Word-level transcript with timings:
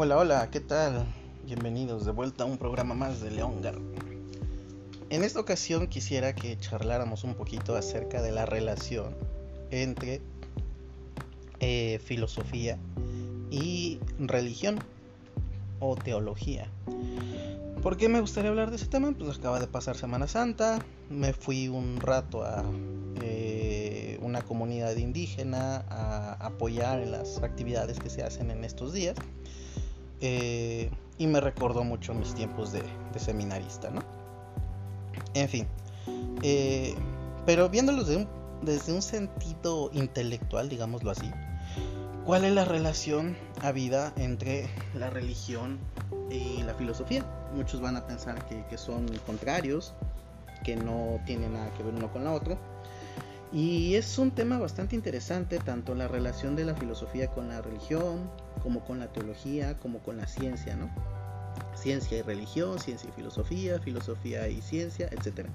Hola, 0.00 0.16
hola, 0.16 0.48
¿qué 0.52 0.60
tal? 0.60 1.04
Bienvenidos 1.44 2.04
de 2.04 2.12
vuelta 2.12 2.44
a 2.44 2.46
un 2.46 2.56
programa 2.56 2.94
más 2.94 3.20
de 3.20 3.32
León 3.32 3.60
Gar. 3.60 3.74
En 5.10 5.24
esta 5.24 5.40
ocasión 5.40 5.88
quisiera 5.88 6.36
que 6.36 6.56
charláramos 6.56 7.24
un 7.24 7.34
poquito 7.34 7.74
acerca 7.74 8.22
de 8.22 8.30
la 8.30 8.46
relación 8.46 9.16
entre 9.72 10.20
eh, 11.58 11.98
filosofía 12.04 12.78
y 13.50 13.98
religión 14.20 14.78
o 15.80 15.96
teología. 15.96 16.70
¿Por 17.82 17.96
qué 17.96 18.08
me 18.08 18.20
gustaría 18.20 18.50
hablar 18.50 18.70
de 18.70 18.76
ese 18.76 18.86
tema? 18.86 19.12
Pues 19.18 19.36
acaba 19.36 19.58
de 19.58 19.66
pasar 19.66 19.96
Semana 19.96 20.28
Santa, 20.28 20.78
me 21.10 21.32
fui 21.32 21.66
un 21.66 21.98
rato 22.00 22.44
a 22.44 22.62
eh, 23.20 24.16
una 24.22 24.42
comunidad 24.42 24.94
indígena 24.94 25.84
a 25.88 26.34
apoyar 26.34 27.04
las 27.04 27.42
actividades 27.42 27.98
que 27.98 28.10
se 28.10 28.22
hacen 28.22 28.52
en 28.52 28.62
estos 28.62 28.92
días 28.92 29.16
eh, 30.20 30.90
y 31.18 31.26
me 31.26 31.40
recordó 31.40 31.84
mucho 31.84 32.14
mis 32.14 32.34
tiempos 32.34 32.72
de, 32.72 32.82
seminarista, 33.16 33.90
¿no? 33.90 34.02
En 35.34 35.48
fin, 35.48 35.66
eh, 36.42 36.94
pero 37.44 37.68
viéndolo 37.68 38.04
desde 38.62 38.92
un 38.92 39.02
sentido 39.02 39.90
intelectual, 39.92 40.68
digámoslo 40.68 41.10
así, 41.10 41.30
¿cuál 42.24 42.44
es 42.44 42.52
la 42.52 42.64
relación 42.64 43.36
habida 43.62 44.12
entre 44.16 44.68
la 44.94 45.10
religión 45.10 45.78
y 46.30 46.62
la 46.62 46.74
filosofía? 46.74 47.24
Muchos 47.54 47.80
van 47.80 47.96
a 47.96 48.06
pensar 48.06 48.46
que, 48.46 48.78
son 48.78 49.08
contrarios, 49.26 49.94
que 50.62 50.76
no 50.76 51.20
tienen 51.26 51.54
nada 51.54 51.70
que 51.74 51.82
ver 51.82 51.94
uno 51.94 52.12
con 52.12 52.24
la 52.24 52.32
otra. 52.32 52.58
Y 53.52 53.94
es 53.94 54.18
un 54.18 54.30
tema 54.30 54.58
bastante 54.58 54.94
interesante, 54.94 55.58
tanto 55.58 55.94
la 55.94 56.06
relación 56.06 56.54
de 56.54 56.64
la 56.64 56.74
filosofía 56.74 57.28
con 57.28 57.48
la 57.48 57.62
religión, 57.62 58.30
como 58.62 58.84
con 58.84 58.98
la 58.98 59.10
teología, 59.12 59.78
como 59.78 60.00
con 60.00 60.18
la 60.18 60.26
ciencia, 60.26 60.76
¿no? 60.76 60.90
Ciencia 61.74 62.18
y 62.18 62.22
religión, 62.22 62.78
ciencia 62.78 63.08
y 63.08 63.12
filosofía, 63.12 63.78
filosofía 63.80 64.48
y 64.48 64.60
ciencia, 64.60 65.08
etc. 65.10 65.48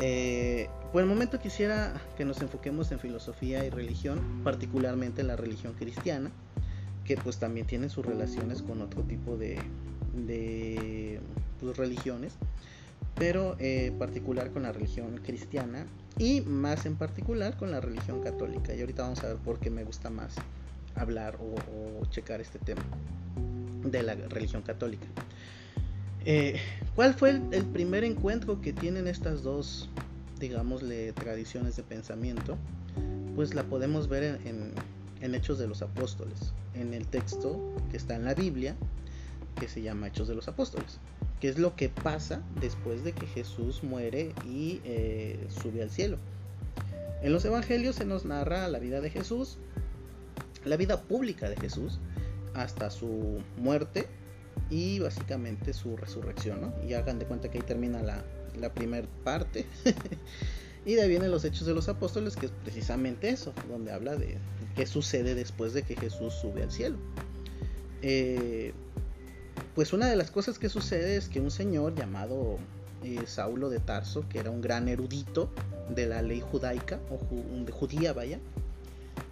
Eh, 0.00 0.68
por 0.92 1.02
el 1.02 1.08
momento 1.08 1.40
quisiera 1.40 2.00
que 2.16 2.24
nos 2.24 2.40
enfoquemos 2.42 2.92
en 2.92 3.00
filosofía 3.00 3.64
y 3.64 3.70
religión, 3.70 4.42
particularmente 4.44 5.22
la 5.22 5.36
religión 5.36 5.72
cristiana, 5.72 6.30
que 7.04 7.16
pues 7.16 7.38
también 7.38 7.66
tiene 7.66 7.88
sus 7.88 8.04
relaciones 8.04 8.62
con 8.62 8.82
otro 8.82 9.02
tipo 9.02 9.38
de, 9.38 9.58
pues, 11.58 11.76
religiones, 11.76 12.34
pero 13.14 13.56
eh, 13.58 13.92
particular 13.98 14.50
con 14.50 14.64
la 14.64 14.72
religión 14.72 15.18
cristiana 15.24 15.86
y 16.18 16.40
más 16.42 16.84
en 16.86 16.96
particular 16.96 17.56
con 17.56 17.70
la 17.70 17.80
religión 17.80 18.20
católica. 18.22 18.74
Y 18.74 18.80
ahorita 18.80 19.02
vamos 19.02 19.22
a 19.24 19.28
ver 19.28 19.36
por 19.36 19.58
qué 19.58 19.70
me 19.70 19.84
gusta 19.84 20.10
más 20.10 20.34
hablar 20.94 21.38
o, 21.40 22.04
checar 22.06 22.40
este 22.40 22.58
tema 22.58 22.82
de 23.84 24.02
la 24.02 24.14
religión 24.14 24.62
católica. 24.62 25.06
Eh, 26.24 26.60
¿Cuál 26.94 27.14
fue 27.14 27.40
el, 27.52 27.64
primer 27.66 28.04
encuentro 28.04 28.60
que 28.60 28.72
tienen 28.72 29.06
estas 29.06 29.42
dos, 29.42 29.88
digámosle, 30.40 31.12
tradiciones 31.12 31.76
de 31.76 31.84
pensamiento? 31.84 32.58
Pues 33.36 33.54
la 33.54 33.62
podemos 33.62 34.08
ver 34.08 34.40
en, 34.44 34.72
en 35.20 35.34
Hechos 35.34 35.58
de 35.58 35.68
los 35.68 35.82
Apóstoles, 35.82 36.52
en 36.74 36.92
el 36.92 37.06
texto 37.06 37.60
que 37.90 37.96
está 37.96 38.16
en 38.16 38.24
la 38.24 38.34
Biblia, 38.34 38.74
que 39.60 39.68
se 39.68 39.82
llama 39.82 40.08
Hechos 40.08 40.26
de 40.26 40.34
los 40.34 40.48
Apóstoles, 40.48 40.98
que 41.40 41.48
es 41.48 41.58
lo 41.58 41.76
que 41.76 41.88
pasa 41.88 42.42
después 42.60 43.04
de 43.04 43.12
que 43.12 43.26
Jesús 43.26 43.82
muere 43.82 44.32
y 44.44 44.80
eh, 44.84 45.38
sube 45.62 45.82
al 45.82 45.90
cielo. 45.90 46.18
En 47.22 47.32
los 47.32 47.44
Evangelios 47.44 47.96
se 47.96 48.04
nos 48.04 48.24
narra 48.24 48.68
la 48.68 48.78
vida 48.78 49.00
de 49.00 49.10
Jesús, 49.10 49.58
la 50.64 50.76
vida 50.76 51.02
pública 51.02 51.48
de 51.48 51.56
Jesús 51.56 51.98
hasta 52.54 52.90
su 52.90 53.40
muerte 53.56 54.06
y 54.70 54.98
básicamente 54.98 55.72
su 55.72 55.96
resurrección, 55.96 56.74
Y 56.86 56.94
hagan 56.94 57.18
de 57.18 57.26
cuenta 57.26 57.50
que 57.50 57.58
ahí 57.58 57.64
termina 57.64 58.02
la, 58.02 58.22
la 58.60 58.72
primera 58.74 59.06
parte. 59.24 59.66
y 60.84 60.94
de 60.94 61.02
ahí 61.02 61.08
vienen 61.08 61.30
los 61.30 61.44
hechos 61.44 61.66
de 61.66 61.74
los 61.74 61.88
apóstoles, 61.88 62.36
que 62.36 62.46
es 62.46 62.52
precisamente 62.64 63.30
eso, 63.30 63.52
donde 63.68 63.92
habla 63.92 64.16
de 64.16 64.38
qué 64.76 64.86
sucede 64.86 65.34
después 65.34 65.72
de 65.72 65.82
que 65.82 65.96
Jesús 65.96 66.34
sube 66.34 66.62
al 66.62 66.70
cielo. 66.70 66.98
Eh, 68.02 68.72
pues 69.74 69.92
una 69.92 70.06
de 70.06 70.16
las 70.16 70.30
cosas 70.30 70.58
que 70.58 70.68
sucede 70.68 71.16
es 71.16 71.28
que 71.28 71.40
un 71.40 71.50
señor 71.50 71.94
llamado 71.94 72.58
eh, 73.04 73.22
Saulo 73.26 73.70
de 73.70 73.78
Tarso, 73.78 74.24
que 74.28 74.38
era 74.38 74.50
un 74.50 74.60
gran 74.60 74.88
erudito 74.88 75.50
de 75.94 76.06
la 76.06 76.22
ley 76.22 76.40
judaica, 76.40 76.98
o 77.10 77.18
de 77.64 77.72
judía, 77.72 78.12
vaya, 78.12 78.40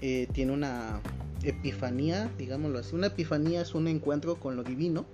eh, 0.01 0.29
tiene 0.33 0.53
una 0.53 1.01
epifanía, 1.43 2.31
digámoslo 2.39 2.79
así. 2.79 2.95
Una 2.95 3.09
epifanía 3.09 3.61
es 3.61 3.75
un 3.75 3.89
encuentro 3.89 4.37
con 4.37 4.57
lo 4.57 4.63
divino. 4.63 5.05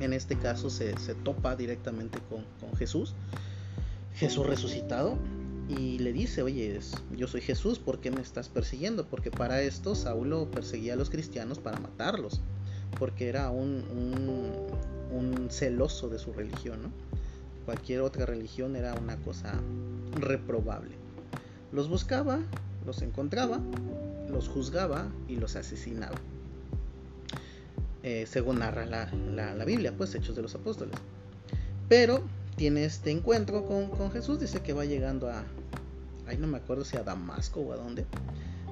En 0.00 0.12
este 0.12 0.36
caso 0.36 0.70
se, 0.70 0.94
topa 1.22 1.56
directamente 1.56 2.18
con, 2.28 2.44
Jesús. 2.76 3.14
Jesús 4.14 4.46
resucitado. 4.46 5.16
Y 5.68 5.98
le 5.98 6.12
dice, 6.12 6.42
oye, 6.42 6.78
yo 7.16 7.26
soy 7.26 7.40
Jesús, 7.40 7.78
¿por 7.78 7.98
qué 8.00 8.10
me 8.10 8.20
estás 8.20 8.50
persiguiendo? 8.50 9.06
Porque 9.06 9.30
para 9.30 9.62
esto 9.62 9.94
Saulo 9.94 10.50
perseguía 10.50 10.92
a 10.92 10.96
los 10.96 11.08
cristianos 11.08 11.58
para 11.58 11.80
matarlos. 11.80 12.42
Porque 12.98 13.28
era 13.28 13.50
un, 13.50 13.82
celoso 15.50 16.08
de 16.08 16.18
su 16.18 16.32
religión, 16.32 16.92
Cualquier 17.64 18.02
otra 18.02 18.26
religión 18.26 18.76
era 18.76 18.92
una 18.92 19.16
cosa 19.16 19.54
reprobable. 20.20 20.96
Los 21.72 21.88
buscaba, 21.88 22.40
los 22.84 23.00
encontraba 23.00 23.58
los 24.34 24.48
juzgaba 24.48 25.06
y 25.28 25.36
los 25.36 25.56
asesinaba. 25.56 26.16
Eh, 28.02 28.26
según 28.28 28.58
narra 28.58 28.84
la, 28.84 29.64
Biblia, 29.64 29.94
pues 29.96 30.14
Hechos 30.14 30.36
de 30.36 30.42
los 30.42 30.54
Apóstoles. 30.54 30.96
Pero 31.88 32.22
tiene 32.56 32.84
este 32.84 33.10
encuentro 33.10 33.64
con, 33.64 34.10
Jesús, 34.10 34.40
dice 34.40 34.60
que 34.60 34.72
va 34.72 34.84
llegando 34.84 35.30
a, 35.30 35.44
ahí 36.26 36.36
no 36.36 36.46
me 36.46 36.58
acuerdo 36.58 36.84
si 36.84 36.96
a 36.96 37.02
Damasco 37.02 37.60
o 37.60 37.72
a 37.72 37.76
dónde, 37.76 38.04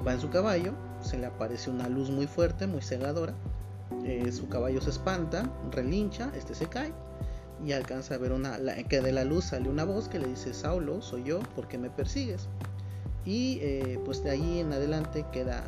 va 0.06 0.12
en 0.12 0.20
su 0.20 0.28
caballo, 0.28 0.72
se 1.02 1.18
le 1.18 1.26
aparece 1.26 1.70
una 1.70 1.88
luz 1.88 2.10
muy 2.10 2.26
fuerte, 2.26 2.66
muy 2.66 2.82
cegadora, 2.82 3.34
eh, 4.04 4.30
su 4.32 4.48
caballo 4.48 4.80
se 4.80 4.90
espanta, 4.90 5.50
relincha, 5.70 6.30
este 6.34 6.54
se 6.54 6.66
cae 6.66 6.92
y 7.64 7.72
alcanza 7.72 8.14
a 8.14 8.18
ver 8.18 8.32
una, 8.32 8.58
que 8.88 9.00
de 9.00 9.12
la 9.12 9.24
luz 9.24 9.46
sale 9.46 9.68
una 9.68 9.84
voz 9.84 10.08
que 10.08 10.18
le 10.18 10.26
dice, 10.26 10.52
Saulo, 10.52 11.00
soy 11.00 11.24
yo, 11.24 11.40
¿por 11.54 11.68
qué 11.68 11.78
me 11.78 11.90
persigues? 11.90 12.48
Y 13.24 13.58
eh, 13.62 14.00
pues 14.04 14.24
de 14.24 14.30
ahí 14.30 14.58
en 14.58 14.72
adelante 14.72 15.24
queda, 15.32 15.62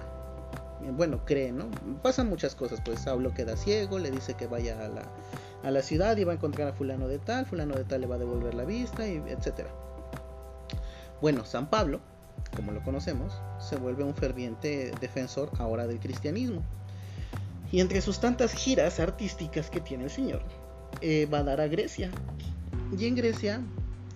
bueno, 0.97 1.25
cree, 1.25 1.53
¿no? 1.53 1.71
Pasan 2.03 2.29
muchas 2.29 2.55
cosas, 2.57 2.81
pues 2.85 3.01
Saulo 3.01 3.33
queda 3.33 3.57
ciego, 3.57 3.99
le 3.99 4.11
dice 4.11 4.35
que 4.35 4.47
vaya 4.47 4.85
a 4.85 4.89
la, 4.89 5.03
a 5.63 5.71
la 5.71 5.83
ciudad 5.83 6.17
y 6.17 6.25
va 6.25 6.33
a 6.33 6.35
encontrar 6.35 6.69
a 6.69 6.73
fulano 6.73 7.07
de 7.07 7.19
tal, 7.19 7.47
fulano 7.47 7.75
de 7.75 7.85
tal 7.85 8.01
le 8.01 8.07
va 8.09 8.17
a 8.17 8.19
devolver 8.19 8.55
la 8.55 8.65
vista, 8.65 9.07
y 9.07 9.17
etc. 9.29 9.69
Bueno, 11.21 11.45
San 11.45 11.71
Pablo, 11.71 12.01
como 12.57 12.73
lo 12.73 12.83
conocemos, 12.83 13.41
se 13.59 13.77
vuelve 13.77 14.03
un 14.03 14.15
ferviente 14.15 14.93
defensor 15.01 15.51
ahora 15.59 15.87
del 15.87 16.01
cristianismo. 16.01 16.63
Y 17.73 17.81
entre 17.81 18.01
sus 18.01 18.21
tantas 18.21 18.53
giras 18.53 19.01
artísticas 19.01 19.71
que 19.71 19.81
tiene 19.81 20.05
el 20.05 20.11
señor, 20.11 20.43
eh, 21.01 21.27
va 21.33 21.39
a 21.39 21.43
dar 21.43 21.61
a 21.61 21.69
Grecia. 21.69 22.11
Y 22.97 23.07
en 23.07 23.17
Grecia 23.17 23.61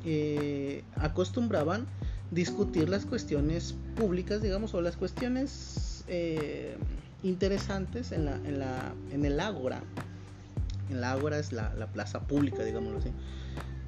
eh, 0.05 0.85
acostumbraban 0.97 1.87
discutir 2.31 2.89
las 2.89 3.07
cuestiones 3.07 3.75
públicas, 3.97 4.43
digamos, 4.43 4.75
o 4.75 4.81
las 4.81 4.97
cuestiones 4.97 6.05
eh, 6.09 6.77
interesantes 7.23 8.13
en, 8.13 8.27
la, 8.27 8.37
en, 8.37 8.59
la, 8.59 8.93
en 9.11 9.25
el 9.25 9.41
ágora. 9.41 9.81
En 10.91 11.01
la 11.01 11.13
ágora 11.13 11.39
es 11.39 11.53
la, 11.53 11.71
plaza 11.93 12.21
pública, 12.21 12.65
digámoslo 12.65 12.99
así. 12.99 13.11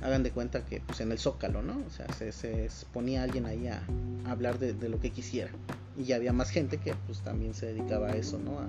Hagan 0.03 0.23
de 0.23 0.31
cuenta 0.31 0.65
que 0.65 0.81
pues 0.81 1.01
en 1.01 1.13
el 1.13 1.19
zócalo, 1.19 1.63
¿no? 1.63 1.83
O 1.87 1.91
sea, 1.91 2.07
se, 2.13 2.71
ponía 2.93 3.23
alguien 3.23 3.47
ahí 3.47 3.67
a, 3.69 3.83
hablar 4.27 4.59
de, 4.59 4.89
lo 4.89 5.01
que 5.01 5.11
quisiera. 5.11 5.51
Y 5.99 6.05
ya 6.05 6.17
había 6.17 6.33
más 6.33 6.51
gente 6.51 6.79
que 6.79 6.95
pues 7.07 7.21
también 7.21 7.55
se 7.55 7.67
dedicaba 7.67 8.09
a 8.09 8.17
eso, 8.17 8.39
¿no? 8.39 8.61
A, 8.61 8.67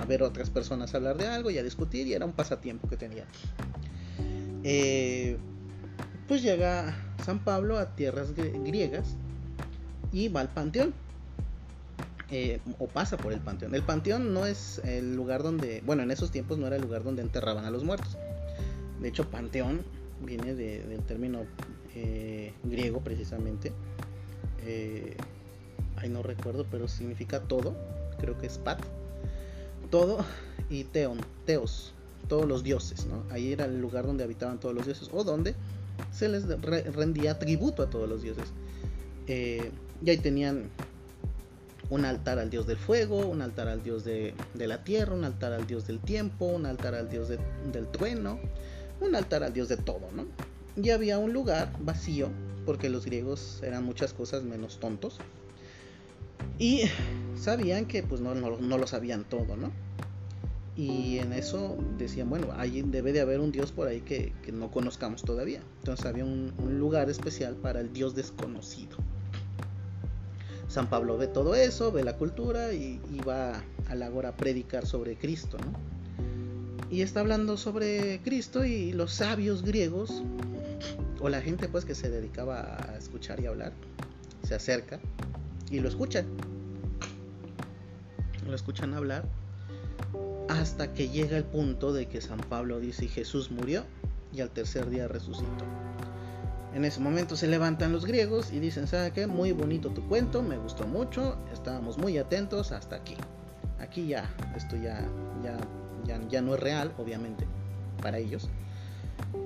a 0.00 0.04
ver 0.04 0.22
otras 0.22 0.50
personas 0.50 0.94
hablar 0.94 1.16
de 1.16 1.26
algo 1.26 1.50
y 1.50 1.58
a 1.58 1.62
discutir 1.62 2.06
y 2.06 2.14
era 2.14 2.24
un 2.24 2.32
pasatiempo 2.32 2.88
que 2.88 2.96
tenía. 2.96 3.24
Eh, 4.64 5.36
pues 6.28 6.42
llega 6.42 6.96
San 7.24 7.40
Pablo 7.40 7.78
a 7.78 7.96
tierras 7.96 8.34
griegas 8.34 9.16
y 10.12 10.28
va 10.28 10.40
al 10.40 10.48
panteón. 10.48 10.94
Eh, 12.32 12.60
o 12.78 12.86
pasa 12.86 13.16
por 13.16 13.32
el 13.32 13.40
panteón. 13.40 13.74
El 13.74 13.82
panteón 13.82 14.32
no 14.32 14.46
es 14.46 14.80
el 14.84 15.16
lugar 15.16 15.42
donde, 15.42 15.82
bueno, 15.84 16.04
en 16.04 16.12
esos 16.12 16.30
tiempos 16.30 16.58
no 16.58 16.68
era 16.68 16.76
el 16.76 16.82
lugar 16.82 17.02
donde 17.02 17.22
enterraban 17.22 17.64
a 17.64 17.70
los 17.70 17.82
muertos. 17.82 18.16
De 19.00 19.08
hecho, 19.08 19.28
panteón 19.28 19.82
viene 20.24 20.54
del 20.54 21.02
término 21.02 21.40
eh, 21.94 22.52
griego 22.64 23.00
precisamente. 23.00 23.72
Eh, 24.64 25.16
ahí 25.96 26.08
no 26.08 26.22
recuerdo, 26.22 26.66
pero 26.70 26.88
significa 26.88 27.40
todo. 27.40 27.74
Creo 28.18 28.38
que 28.38 28.46
es 28.46 28.58
pat. 28.58 28.80
Todo 29.90 30.24
y 30.68 30.84
teon, 30.84 31.18
teos, 31.46 31.92
todos 32.28 32.46
los 32.46 32.62
dioses, 32.62 33.06
¿no? 33.06 33.24
Ahí 33.30 33.52
era 33.52 33.64
el 33.64 33.80
lugar 33.80 34.06
donde 34.06 34.22
habitaban 34.22 34.60
todos 34.60 34.74
los 34.74 34.86
dioses 34.86 35.10
o 35.12 35.24
donde 35.24 35.54
se 36.12 36.28
les 36.28 36.46
rendía 36.94 37.38
tributo 37.38 37.82
a 37.82 37.90
todos 37.90 38.08
los 38.08 38.22
dioses. 38.22 38.46
Eh, 39.26 39.70
y 40.04 40.10
ahí 40.10 40.18
tenían 40.18 40.70
un 41.90 42.04
altar 42.04 42.38
al 42.38 42.50
dios 42.50 42.66
del 42.66 42.76
fuego, 42.76 43.18
un 43.18 43.42
altar 43.42 43.68
al 43.68 43.82
dios 43.82 44.04
de, 44.04 44.34
la 44.54 44.84
tierra, 44.84 45.14
un 45.14 45.24
altar 45.24 45.52
al 45.52 45.66
dios 45.66 45.86
del 45.86 45.98
tiempo, 45.98 46.46
un 46.46 46.66
altar 46.66 46.94
al 46.94 47.10
dios 47.10 47.28
del 47.28 47.88
trueno, 47.88 48.38
un 49.00 49.14
altar 49.14 49.42
al 49.42 49.52
dios 49.52 49.68
de 49.68 49.76
todo, 49.76 50.10
¿no? 50.14 50.26
Y 50.80 50.90
había 50.90 51.18
un 51.18 51.32
lugar 51.32 51.72
vacío, 51.80 52.28
porque 52.66 52.88
los 52.88 53.04
griegos 53.04 53.60
eran 53.62 53.84
muchas 53.84 54.12
cosas 54.12 54.44
menos 54.44 54.78
tontos, 54.78 55.18
y 56.58 56.82
sabían 57.36 57.86
que 57.86 58.02
pues 58.02 58.20
no, 58.20 58.34
no, 58.34 58.78
lo 58.78 58.86
sabían 58.86 59.24
todo, 59.24 59.56
¿no? 59.56 59.72
Y 60.76 61.18
en 61.18 61.32
eso 61.32 61.76
decían, 61.98 62.30
bueno, 62.30 62.48
ahí 62.56 62.82
debe 62.82 63.12
de 63.12 63.20
haber 63.20 63.40
un 63.40 63.50
dios 63.50 63.72
por 63.72 63.88
ahí 63.88 64.02
que, 64.02 64.32
no 64.52 64.70
conozcamos 64.70 65.22
todavía. 65.22 65.62
Entonces 65.78 66.06
había 66.06 66.24
un, 66.24 66.52
lugar 66.78 67.10
especial 67.10 67.54
para 67.56 67.80
el 67.80 67.92
dios 67.92 68.14
desconocido. 68.14 68.96
San 70.68 70.88
Pablo 70.88 71.18
ve 71.18 71.26
todo 71.26 71.54
eso, 71.54 71.92
ve 71.92 72.04
la 72.04 72.16
cultura 72.16 72.72
y, 72.72 73.00
va 73.26 73.62
a 73.88 73.94
la 73.94 74.10
hora 74.10 74.30
a 74.30 74.36
predicar 74.36 74.86
sobre 74.86 75.16
Cristo, 75.16 75.56
¿no? 75.58 75.99
Y 76.90 77.02
está 77.02 77.20
hablando 77.20 77.56
sobre 77.56 78.20
Cristo 78.22 78.64
y 78.64 78.92
los 78.92 79.12
sabios 79.12 79.62
griegos, 79.62 80.22
o 81.20 81.28
la 81.28 81.40
gente 81.40 81.68
pues 81.68 81.84
que 81.84 81.94
se 81.94 82.10
dedicaba 82.10 82.76
a 82.76 82.96
escuchar 82.96 83.40
y 83.40 83.46
hablar, 83.46 83.72
se 84.42 84.54
acerca 84.54 84.98
y 85.70 85.80
lo 85.80 85.88
escuchan. 85.88 86.26
Lo 88.46 88.54
escuchan 88.54 88.94
hablar 88.94 89.24
hasta 90.48 90.92
que 90.92 91.08
llega 91.08 91.36
el 91.36 91.44
punto 91.44 91.92
de 91.92 92.08
que 92.08 92.20
San 92.20 92.40
Pablo 92.40 92.80
dice 92.80 93.06
Jesús 93.06 93.50
murió 93.52 93.84
y 94.32 94.40
al 94.40 94.50
tercer 94.50 94.90
día 94.90 95.06
resucitó. 95.06 95.64
En 96.74 96.84
ese 96.84 97.00
momento 97.00 97.36
se 97.36 97.46
levantan 97.46 97.92
los 97.92 98.06
griegos 98.06 98.52
y 98.52 98.60
dicen, 98.60 98.86
¿sabe 98.86 99.12
qué? 99.12 99.26
Muy 99.26 99.52
bonito 99.52 99.90
tu 99.90 100.06
cuento, 100.08 100.42
me 100.42 100.56
gustó 100.56 100.86
mucho, 100.86 101.36
estábamos 101.52 101.98
muy 101.98 102.18
atentos 102.18 102.72
hasta 102.72 102.96
aquí. 102.96 103.16
Aquí 103.78 104.06
ya, 104.06 104.32
esto 104.56 104.76
ya, 104.76 105.04
ya, 106.28 106.40
no 106.42 106.54
es 106.54 106.60
real, 106.60 106.92
obviamente, 106.98 107.46
para 108.02 108.18
ellos. 108.18 108.48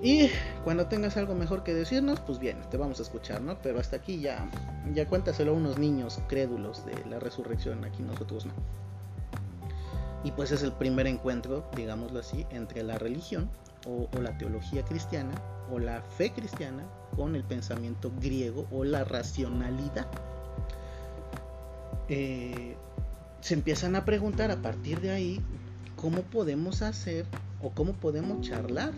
Y 0.02 0.28
cuando 0.64 0.86
tengas 0.86 1.16
algo 1.16 1.34
mejor 1.34 1.62
que 1.62 1.74
decirnos, 1.74 2.20
pues 2.20 2.38
bien, 2.38 2.58
te 2.70 2.76
vamos 2.76 3.00
a 3.00 3.02
escuchar, 3.02 3.40
¿no? 3.40 3.58
Pero 3.62 3.80
hasta 3.80 3.96
aquí 3.96 4.20
ya, 4.20 4.48
ya 4.92 5.06
cuéntaselo 5.06 5.52
a 5.52 5.54
unos 5.54 5.78
niños 5.78 6.20
crédulos 6.28 6.84
de 6.86 7.04
la 7.08 7.18
resurrección, 7.18 7.84
aquí 7.84 8.02
nosotros 8.02 8.46
no. 8.46 8.52
Y 10.24 10.32
pues 10.32 10.52
es 10.52 10.62
el 10.62 10.72
primer 10.72 11.06
encuentro, 11.06 11.68
digámoslo 11.76 12.20
así, 12.20 12.46
entre 12.50 12.82
la 12.82 12.98
religión 12.98 13.50
o, 13.86 14.08
la 14.20 14.36
teología 14.38 14.82
cristiana 14.84 15.34
o 15.70 15.78
la 15.78 16.00
fe 16.02 16.32
cristiana 16.32 16.84
con 17.16 17.36
el 17.36 17.44
pensamiento 17.44 18.10
griego 18.20 18.66
o 18.70 18.84
la 18.84 19.04
racionalidad. 19.04 20.06
Eh, 22.08 22.76
se 23.40 23.54
empiezan 23.54 23.96
a 23.96 24.04
preguntar 24.04 24.50
a 24.50 24.56
partir 24.56 25.00
de 25.00 25.10
ahí 25.10 25.40
cómo 26.04 26.20
podemos 26.20 26.82
hacer 26.82 27.24
o 27.62 27.70
cómo 27.70 27.94
podemos 27.94 28.46
charlar 28.46 28.92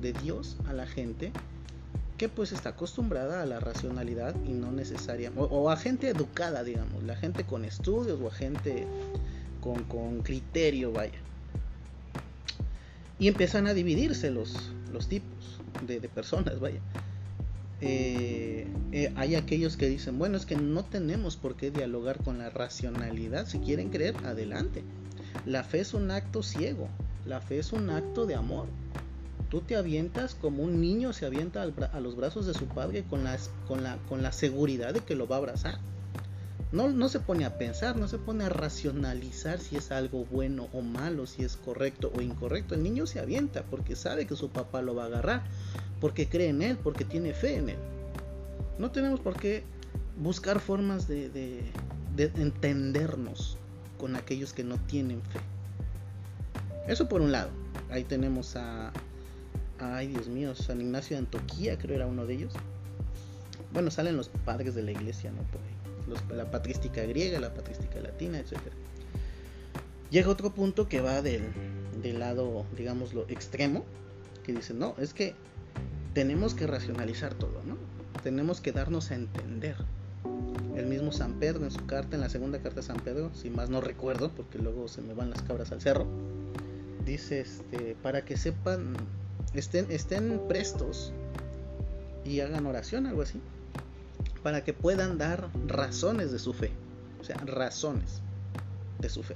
de 0.00 0.12
Dios 0.12 0.56
a 0.68 0.72
la 0.72 0.86
gente 0.86 1.32
que 2.18 2.28
pues 2.28 2.52
está 2.52 2.68
acostumbrada 2.68 3.42
a 3.42 3.46
la 3.46 3.58
racionalidad 3.58 4.32
y 4.44 4.52
no 4.52 4.70
necesaria 4.70 5.32
o, 5.34 5.70
a 5.70 5.76
gente 5.76 6.08
educada 6.08 6.62
digamos 6.62 7.02
la 7.02 7.16
gente 7.16 7.42
con 7.42 7.64
estudios 7.64 8.20
o 8.22 8.28
a 8.28 8.30
gente 8.30 8.86
con, 9.60 9.82
con 9.86 10.22
criterio 10.22 10.92
vaya 10.92 11.18
y 13.18 13.26
empiezan 13.26 13.66
a 13.66 13.74
dividirse 13.74 14.30
los, 14.30 14.70
los 14.92 15.08
tipos 15.08 15.58
de, 15.84 16.00
personas, 16.08 16.60
vaya. 16.60 16.78
Eh, 17.80 18.68
eh, 18.92 19.12
hay 19.16 19.34
aquellos 19.34 19.76
que 19.76 19.88
dicen, 19.88 20.18
bueno, 20.18 20.36
es 20.36 20.44
que 20.44 20.56
no 20.56 20.84
tenemos 20.84 21.36
por 21.36 21.56
qué 21.56 21.70
dialogar 21.70 22.22
con 22.22 22.38
la 22.38 22.50
racionalidad, 22.50 23.46
si 23.46 23.58
quieren 23.58 23.88
creer, 23.88 24.14
adelante. 24.24 24.84
La 25.46 25.62
fe 25.64 25.80
es 25.80 25.94
un 25.94 26.10
acto 26.10 26.42
ciego, 26.42 26.88
la 27.24 27.40
fe 27.40 27.58
es 27.58 27.72
un 27.72 27.88
acto 27.88 28.26
de 28.26 28.34
amor. 28.34 28.66
Tú 29.48 29.60
te 29.60 29.76
avientas 29.76 30.34
como 30.34 30.64
un 30.64 30.80
niño 30.80 31.12
se 31.12 31.24
avienta 31.24 31.62
a 31.62 32.00
los 32.00 32.16
brazos 32.16 32.46
de 32.46 32.54
su 32.54 32.66
padre 32.66 33.04
con, 33.08 33.24
con, 33.68 33.84
la, 33.84 33.96
con 34.08 34.22
la 34.22 34.32
seguridad 34.32 34.92
de 34.92 35.00
que 35.00 35.14
lo 35.14 35.28
va 35.28 35.36
a 35.36 35.38
abrazar. 35.38 35.78
No, 36.72 37.08
se 37.08 37.20
pone 37.20 37.44
a 37.44 37.58
pensar, 37.58 37.96
no 37.96 38.08
se 38.08 38.18
pone 38.18 38.44
a 38.44 38.48
racionalizar 38.48 39.60
si 39.60 39.76
es 39.76 39.92
algo 39.92 40.24
bueno 40.24 40.68
o 40.72 40.82
malo, 40.82 41.26
si 41.26 41.44
es 41.44 41.56
correcto 41.56 42.12
o 42.14 42.20
incorrecto. 42.20 42.74
El 42.74 42.82
niño 42.82 43.06
se 43.06 43.20
avienta 43.20 43.62
porque 43.62 43.94
sabe 43.94 44.26
que 44.26 44.34
su 44.34 44.50
papá 44.50 44.82
lo 44.82 44.94
va 44.96 45.04
a 45.04 45.06
agarrar, 45.06 45.44
porque 46.00 46.28
cree 46.28 46.48
en 46.48 46.62
él, 46.62 46.76
porque 46.76 47.04
tiene 47.04 47.34
fe 47.34 47.56
en 47.56 47.68
él. 47.70 47.78
No 48.78 48.90
tenemos 48.90 49.20
por 49.20 49.38
qué 49.38 49.62
buscar 50.18 50.58
formas 50.58 51.06
de, 51.06 51.62
entendernos 52.16 53.55
con 53.96 54.16
aquellos 54.16 54.52
que 54.52 54.64
no 54.64 54.78
tienen 54.78 55.22
fe. 55.22 55.40
Eso 56.88 57.08
por 57.08 57.20
un 57.20 57.32
lado. 57.32 57.50
Ahí 57.90 58.04
tenemos 58.04 58.56
a, 58.56 58.92
ay 59.78 60.08
Dios 60.08 60.28
mío, 60.28 60.54
San 60.54 60.80
Ignacio 60.80 61.16
de 61.16 61.20
Antoquía, 61.20 61.78
creo 61.78 61.96
era 61.96 62.06
uno 62.06 62.26
de 62.26 62.34
ellos. 62.34 62.52
Bueno, 63.72 63.90
salen 63.90 64.16
los 64.16 64.28
padres 64.28 64.74
de 64.74 64.82
la 64.82 64.92
iglesia, 64.92 65.30
¿no? 65.30 65.42
Por 65.42 66.36
la 66.36 66.50
patrística 66.50 67.02
griega, 67.02 67.40
la 67.40 67.52
patrística 67.52 68.00
latina, 68.00 68.38
etc. 68.38 68.58
Llega 70.10 70.30
otro 70.30 70.54
punto 70.54 70.88
que 70.88 71.00
va 71.00 71.20
del, 71.20 71.42
del 72.00 72.20
lado, 72.20 72.64
digámoslo, 72.76 73.26
extremo, 73.28 73.84
que 74.44 74.52
dice, 74.52 74.72
no, 74.72 74.94
es 74.98 75.12
que 75.12 75.34
tenemos 76.14 76.54
que 76.54 76.66
racionalizar 76.66 77.34
todo, 77.34 77.62
¿no? 77.64 77.76
Tenemos 78.22 78.60
que 78.60 78.72
darnos 78.72 79.10
a 79.10 79.16
entender. 79.16 79.76
El 80.76 80.86
mismo 80.86 81.10
San 81.10 81.34
Pedro 81.40 81.64
en 81.64 81.70
su 81.70 81.84
carta, 81.86 82.16
en 82.16 82.20
la 82.20 82.28
segunda 82.28 82.58
carta 82.60 82.80
de 82.80 82.86
San 82.86 82.98
Pedro, 82.98 83.30
si 83.34 83.50
más 83.50 83.70
no 83.70 83.80
recuerdo, 83.80 84.30
porque 84.30 84.58
luego 84.58 84.88
se 84.88 85.00
me 85.00 85.14
van 85.14 85.30
las 85.30 85.42
cabras 85.42 85.72
al 85.72 85.80
cerro, 85.80 86.06
dice, 87.04 87.40
este, 87.40 87.96
para 88.02 88.24
que 88.24 88.36
sepan, 88.36 88.94
estén, 89.54 89.86
estén 89.90 90.40
prestos 90.48 91.12
y 92.24 92.40
hagan 92.40 92.66
oración, 92.66 93.06
algo 93.06 93.22
así 93.22 93.40
para 94.46 94.62
que 94.62 94.72
puedan 94.72 95.18
dar 95.18 95.50
razones 95.66 96.30
de 96.30 96.38
su 96.38 96.52
fe. 96.52 96.70
O 97.20 97.24
sea, 97.24 97.34
razones 97.38 98.20
de 99.00 99.08
su 99.08 99.24
fe. 99.24 99.34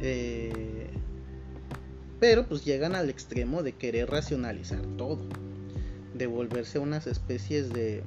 Eh, 0.00 0.88
pero 2.18 2.44
pues 2.48 2.64
llegan 2.64 2.96
al 2.96 3.10
extremo 3.10 3.62
de 3.62 3.74
querer 3.74 4.10
racionalizar 4.10 4.80
todo. 4.98 5.20
De 6.14 6.26
volverse 6.26 6.80
unas 6.80 7.06
especies 7.06 7.72
de, 7.72 8.02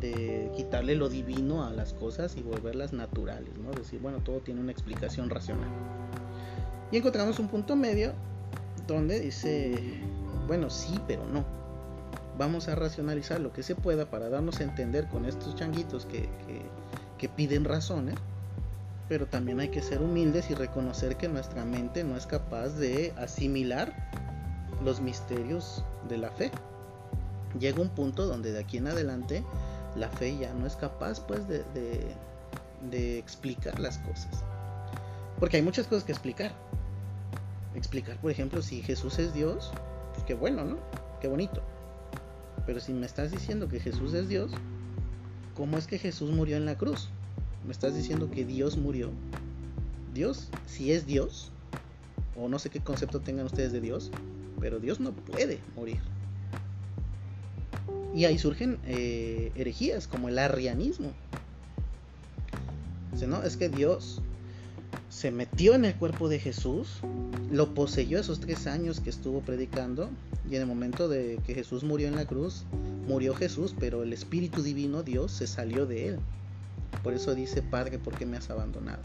de 0.00 0.50
quitarle 0.56 0.94
lo 0.94 1.08
divino 1.08 1.64
a 1.64 1.70
las 1.70 1.92
cosas 1.92 2.36
y 2.36 2.42
volverlas 2.42 2.92
naturales, 2.92 3.56
¿no? 3.58 3.70
Decir, 3.72 4.00
bueno, 4.00 4.18
todo 4.18 4.40
tiene 4.40 4.60
una 4.60 4.72
explicación 4.72 5.30
racional. 5.30 5.68
Y 6.90 6.98
encontramos 6.98 7.38
un 7.38 7.48
punto 7.48 7.76
medio 7.76 8.12
donde 8.86 9.20
dice, 9.20 10.00
bueno, 10.46 10.70
sí, 10.70 10.98
pero 11.06 11.26
no 11.26 11.44
vamos 12.38 12.68
a 12.68 12.74
racionalizar 12.74 13.40
lo 13.40 13.52
que 13.52 13.62
se 13.62 13.74
pueda 13.74 14.10
para 14.10 14.28
darnos 14.28 14.60
a 14.60 14.64
entender 14.64 15.08
con 15.08 15.24
estos 15.24 15.54
changuitos 15.54 16.06
que, 16.06 16.28
piden 17.36 17.64
razones, 17.64 18.16
pero 19.08 19.24
también 19.24 19.58
hay 19.58 19.70
que 19.70 19.80
ser 19.80 20.02
humildes 20.02 20.50
y 20.50 20.54
reconocer 20.54 21.16
que 21.16 21.26
nuestra 21.26 21.64
mente 21.64 22.04
no 22.04 22.18
es 22.18 22.26
capaz 22.26 22.68
de 22.76 23.14
asimilar 23.16 24.10
los 24.84 25.00
misterios 25.00 25.82
de 26.06 26.18
la 26.18 26.30
fe. 26.30 26.50
Llega 27.58 27.80
un 27.80 27.88
punto 27.88 28.26
donde 28.26 28.52
de 28.52 28.58
aquí 28.58 28.76
en 28.76 28.88
adelante 28.88 29.42
la 29.96 30.08
fe 30.08 30.36
ya 30.36 30.52
no 30.54 30.66
es 30.66 30.76
capaz 30.76 31.20
pues 31.20 31.46
de, 31.48 31.64
de 32.90 33.18
explicar 33.18 33.78
las 33.78 33.98
cosas. 33.98 34.44
Porque 35.38 35.56
hay 35.56 35.62
muchas 35.62 35.86
cosas 35.86 36.04
que 36.04 36.12
explicar. 36.12 36.52
Explicar, 37.74 38.16
por 38.18 38.30
ejemplo, 38.30 38.62
si 38.62 38.82
Jesús 38.82 39.18
es 39.18 39.34
Dios, 39.34 39.72
pues 40.12 40.24
qué 40.24 40.34
bueno, 40.34 40.64
¿no? 40.64 40.78
Qué 41.20 41.28
bonito 41.28 41.62
pero 42.66 42.80
si 42.80 42.92
me 42.92 43.06
estás 43.06 43.30
diciendo 43.30 43.68
que 43.68 43.80
Jesús 43.80 44.14
es 44.14 44.28
Dios, 44.28 44.50
¿cómo 45.54 45.76
es 45.76 45.86
que 45.86 45.98
Jesús 45.98 46.30
murió 46.30 46.56
en 46.56 46.64
la 46.64 46.78
cruz? 46.78 47.08
Me 47.64 47.72
estás 47.72 47.94
diciendo 47.94 48.30
que 48.30 48.44
Dios 48.44 48.76
murió. 48.76 49.10
Dios, 50.14 50.48
si 50.66 50.92
es 50.92 51.06
Dios, 51.06 51.50
o 52.36 52.48
no 52.48 52.58
sé 52.58 52.70
qué 52.70 52.80
concepto 52.80 53.20
tengan 53.20 53.46
ustedes 53.46 53.72
de 53.72 53.80
Dios, 53.80 54.10
pero 54.60 54.78
Dios 54.78 55.00
no 55.00 55.12
puede 55.12 55.58
morir. 55.76 56.00
Y 58.14 58.26
ahí 58.26 58.38
surgen 58.38 58.78
eh, 58.86 59.50
herejías 59.56 60.06
como 60.06 60.28
el 60.28 60.38
arrianismo. 60.38 61.12
¿no? 63.26 63.42
Es 63.42 63.56
que 63.56 63.68
Dios 63.68 64.20
se 65.08 65.30
metió 65.30 65.74
en 65.74 65.84
el 65.84 65.94
cuerpo 65.94 66.28
de 66.28 66.38
Jesús, 66.38 66.98
lo 67.50 67.74
poseyó 67.74 68.18
esos 68.18 68.40
tres 68.40 68.66
años 68.66 69.00
que 69.00 69.10
estuvo 69.10 69.40
predicando 69.40 70.10
y 70.50 70.56
en 70.56 70.62
el 70.62 70.66
momento 70.66 71.08
de 71.08 71.40
que 71.46 71.54
Jesús 71.54 71.84
murió 71.84 72.08
en 72.08 72.16
la 72.16 72.26
cruz, 72.26 72.64
murió 73.06 73.34
Jesús, 73.34 73.74
pero 73.78 74.02
el 74.02 74.12
Espíritu 74.12 74.62
Divino, 74.62 75.02
Dios, 75.02 75.32
se 75.32 75.46
salió 75.46 75.86
de 75.86 76.08
él. 76.08 76.18
Por 77.02 77.14
eso 77.14 77.34
dice, 77.34 77.62
Padre, 77.62 77.98
¿por 77.98 78.16
qué 78.16 78.26
me 78.26 78.36
has 78.36 78.50
abandonado? 78.50 79.02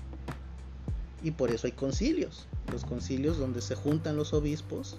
Y 1.24 1.32
por 1.32 1.52
eso 1.52 1.68
hay 1.68 1.74
concilios, 1.74 2.48
los 2.72 2.86
concilios 2.86 3.38
donde 3.38 3.62
se 3.62 3.76
juntan 3.76 4.16
los 4.16 4.34
obispos 4.34 4.98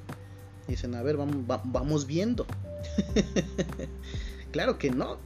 dicen, 0.68 0.94
a 0.94 1.02
ver, 1.02 1.16
vamos, 1.16 1.36
vamos 1.64 2.06
viendo. 2.06 2.46
claro 4.52 4.78
que 4.78 4.90
no. 4.90 5.18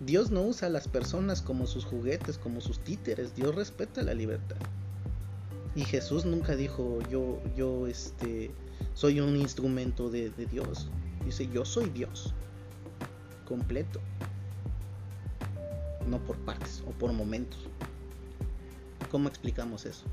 Dios 0.00 0.30
no 0.30 0.42
usa 0.42 0.68
a 0.68 0.70
las 0.70 0.88
personas 0.88 1.42
como 1.42 1.66
sus 1.66 1.84
juguetes, 1.84 2.38
como 2.38 2.60
sus 2.60 2.80
títeres. 2.80 3.34
Dios 3.36 3.54
respeta 3.54 4.02
la 4.02 4.14
libertad. 4.14 4.56
Y 5.74 5.84
Jesús 5.84 6.24
nunca 6.24 6.56
dijo, 6.56 6.98
yo, 7.10 7.40
yo, 7.56 7.86
este, 7.86 8.50
soy 8.94 9.20
un 9.20 9.36
instrumento 9.36 10.10
de, 10.10 10.30
de 10.30 10.46
Dios. 10.46 10.88
Dice, 11.24 11.48
yo 11.48 11.64
soy 11.64 11.88
Dios. 11.90 12.34
Completo. 13.46 14.00
No 16.06 16.18
por 16.18 16.36
partes 16.38 16.82
o 16.86 16.90
por 16.90 17.12
momentos. 17.12 17.60
¿Cómo 19.10 19.28
explicamos 19.28 19.86
eso? 19.86 20.04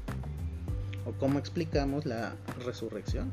¿O 1.06 1.14
cómo 1.14 1.40
explicamos 1.40 2.06
la 2.06 2.36
resurrección? 2.64 3.32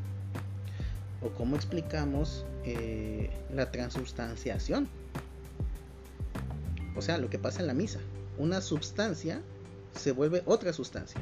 ¿O 1.22 1.30
cómo 1.30 1.56
explicamos 1.56 2.44
eh, 2.64 3.30
la 3.52 3.70
transubstanciación? 3.70 4.88
O 6.96 7.02
sea, 7.02 7.18
lo 7.18 7.30
que 7.30 7.38
pasa 7.38 7.60
en 7.60 7.66
la 7.66 7.74
misa. 7.74 8.00
Una 8.38 8.60
sustancia 8.60 9.40
se 9.94 10.12
vuelve 10.12 10.42
otra 10.46 10.72
sustancia. 10.72 11.20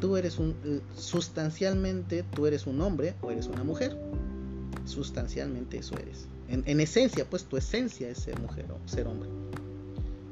Tú 0.00 0.16
eres 0.16 0.38
un. 0.38 0.82
Sustancialmente, 0.96 2.24
tú 2.34 2.46
eres 2.46 2.66
un 2.66 2.80
hombre 2.80 3.14
o 3.22 3.30
eres 3.30 3.46
una 3.46 3.64
mujer. 3.64 3.96
Sustancialmente 4.84 5.78
eso 5.78 5.96
eres. 5.96 6.26
En, 6.48 6.80
esencia, 6.80 7.24
pues 7.24 7.44
tu 7.44 7.56
esencia 7.56 8.08
es 8.08 8.18
ser 8.18 8.38
mujer 8.38 8.66
o 8.70 8.88
ser 8.88 9.06
hombre. 9.06 9.28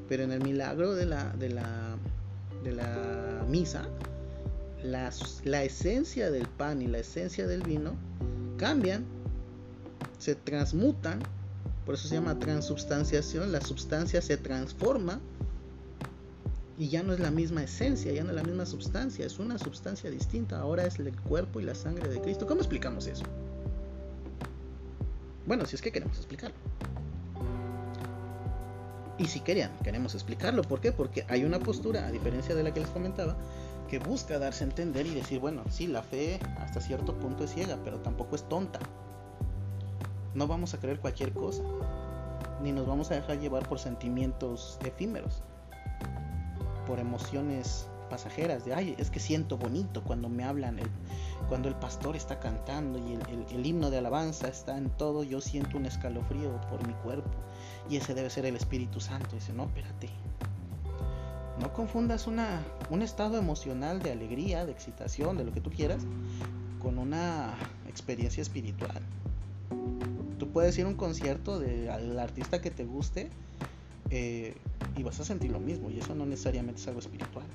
Pero 0.09 0.25
en 0.25 0.33
el 0.33 0.43
milagro 0.43 0.95
de 0.95 1.07
la, 1.07 1.33
de 1.33 1.49
la, 1.49 1.97
de 2.63 2.73
la 2.73 3.47
misa, 3.49 3.89
la, 4.85 5.11
la 5.45 5.65
esencia 5.65 6.31
del 6.31 6.47
pan 6.47 6.83
y 6.83 6.87
la 6.87 6.99
esencia 6.99 7.47
del 7.47 7.63
vino 7.63 7.95
cambian, 8.63 9.05
se 10.19 10.37
transmutan 10.37 11.19
por 11.85 11.95
eso 11.97 12.07
se 12.09 12.15
llama 12.15 12.39
transubstanciación. 12.39 13.51
La 13.51 13.61
sustancia 13.61 14.23
se 14.23 14.37
transforma 14.37 15.21
y 16.79 16.89
ya 16.89 17.03
no 17.03 17.13
es 17.13 17.21
la 17.21 17.31
misma 17.31 17.65
esencia, 17.65 18.13
ya 18.13 18.23
no 18.23 18.31
es 18.31 18.37
la 18.37 18.45
misma 18.45 18.67
sustancia, 18.67 19.27
es 19.27 19.39
una 19.39 19.59
sustancia 19.59 20.11
distinta. 20.11 20.61
Ahora 20.61 20.87
es 20.87 20.99
el 20.99 21.15
cuerpo 21.23 21.61
y 21.61 21.65
la 21.65 21.75
sangre 21.75 22.09
de 22.09 22.21
Cristo. 22.21 22.47
¿Cómo 22.47 22.61
explicamos 22.61 23.07
eso? 23.07 23.25
Bueno, 25.47 25.67
si 25.67 25.75
es 25.75 25.83
que 25.83 25.91
queremos 25.91 26.17
explicarlo. 26.19 26.57
Y 29.19 29.27
si 29.27 29.41
querían, 29.41 29.77
queremos 29.83 30.15
explicarlo. 30.15 30.63
¿Por 30.63 30.81
qué? 30.81 30.93
Porque 30.93 31.25
hay 31.29 31.45
una 31.45 31.59
postura, 31.59 32.07
a 32.07 32.13
diferencia 32.13 32.55
de 32.55 32.63
la 32.63 32.73
que 32.73 32.81
les 32.81 32.89
comentaba, 32.91 33.37
que 33.93 33.99
busca 34.01 34.41
darse 34.41 34.65
a 34.65 34.69
entender 34.69 35.07
y 35.07 35.15
decir, 35.15 35.39
bueno, 35.39 35.63
sí, 35.71 35.87
la 35.87 36.03
fe 36.03 36.41
hasta 36.59 36.81
cierto 36.81 37.15
punto 37.21 37.45
es 37.45 37.53
ciega, 37.53 37.79
pero 37.85 38.01
tampoco 38.01 38.35
es 38.35 38.49
tonta 38.49 38.81
no 40.35 40.47
vamos 40.47 40.75
a 40.75 40.79
creer 40.79 40.99
cualquier 41.01 41.33
cosa, 41.33 41.63
ni 42.63 42.73
nos 42.73 42.87
vamos 42.87 43.11
a 43.11 43.15
dejar 43.15 43.39
llevar 43.39 43.69
por 43.69 43.79
sentimientos 43.79 44.79
efímeros, 44.85 45.43
por 46.87 46.99
emociones 46.99 47.89
pasajeras 48.09 48.65
de, 48.65 48.75
ay, 48.75 48.95
es 48.99 49.11
que 49.11 49.21
siento 49.21 49.57
bonito 49.57 50.03
cuando 50.03 50.29
me 50.29 50.45
hablan, 50.45 50.79
el, 50.79 50.89
cuando 51.49 51.69
el 51.69 51.75
pastor 51.75 52.17
está 52.17 52.41
cantando 52.41 52.99
y 52.99 53.19
el, 53.55 53.67
himno 53.67 53.91
de 53.91 53.99
alabanza 53.99 54.49
está 54.49 54.77
en 54.77 54.91
todo, 54.91 55.23
yo 55.23 55.41
siento 55.41 55.77
un 55.77 55.87
escalofrío 55.87 56.61
por 56.69 56.87
mi 56.87 56.95
cuerpo 56.95 57.31
y 57.89 57.97
ese 57.97 58.15
debe 58.15 58.31
ser 58.31 58.47
el 58.47 58.57
Espíritu 58.57 59.01
Santo. 59.01 59.35
dice, 59.35 59.53
no, 59.53 59.65
espérate, 59.65 60.09
no 61.61 61.73
confundas 61.73 62.27
una, 62.27 62.63
un 62.91 63.03
estado 63.03 63.39
emocional 63.39 64.03
de 64.03 64.13
alegría, 64.13 64.67
de 64.67 64.73
excitación, 64.73 65.37
de 65.37 65.45
lo 65.45 65.53
que 65.53 65.61
tú 65.61 65.71
quieras, 65.71 66.03
con 66.81 66.99
una 66.99 67.55
experiencia 67.89 68.41
espiritual. 68.41 69.03
Puedes 70.53 70.77
ir 70.77 70.85
a 70.85 70.89
un 70.89 70.97
concierto 70.97 71.59
de 71.59 71.89
al 71.89 72.19
artista 72.19 72.61
que 72.61 72.71
te 72.71 72.85
guste 72.85 73.31
eh, 74.11 74.55
y 74.97 75.03
vas 75.03 75.19
a 75.19 75.25
sentir 75.25 75.51
lo 75.51 75.61
mismo 75.61 75.91
y 75.91 75.99
eso 75.99 76.15
no 76.15 76.27
necesariamente 76.27 76.79
es 76.79 76.89
algo 76.89 77.01
espiritual. 77.01 77.47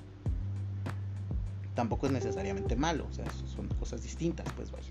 Tampoco 1.76 2.08
es 2.08 2.12
necesariamente 2.12 2.76
malo 2.76 3.06
o 3.08 3.14
sea 3.14 3.26
son 3.56 3.68
cosas 3.80 4.02
distintas 4.02 4.48
pues 4.56 4.72
vaya. 4.72 4.90